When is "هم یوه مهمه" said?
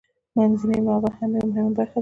1.17-1.71